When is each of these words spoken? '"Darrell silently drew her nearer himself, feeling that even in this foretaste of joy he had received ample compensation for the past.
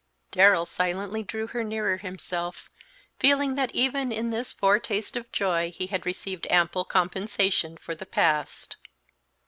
'"Darrell 0.31 0.65
silently 0.65 1.21
drew 1.21 1.45
her 1.45 1.63
nearer 1.63 1.97
himself, 1.97 2.67
feeling 3.19 3.53
that 3.53 3.69
even 3.69 4.11
in 4.11 4.31
this 4.31 4.51
foretaste 4.51 5.15
of 5.15 5.31
joy 5.31 5.71
he 5.77 5.85
had 5.85 6.07
received 6.07 6.47
ample 6.49 6.83
compensation 6.83 7.77
for 7.77 7.93
the 7.93 8.07
past. 8.07 8.77